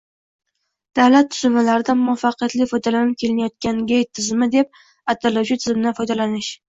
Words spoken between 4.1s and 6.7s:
tizimi» deb ataluvchi tizimdan foydalanish.